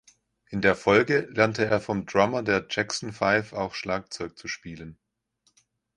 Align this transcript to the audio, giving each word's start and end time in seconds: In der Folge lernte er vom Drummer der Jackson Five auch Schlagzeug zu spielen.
In 0.49 0.61
der 0.63 0.73
Folge 0.75 1.27
lernte 1.31 1.63
er 1.67 1.79
vom 1.79 2.07
Drummer 2.07 2.41
der 2.41 2.65
Jackson 2.67 3.13
Five 3.13 3.53
auch 3.53 3.75
Schlagzeug 3.75 4.35
zu 4.35 4.47
spielen. 4.47 4.97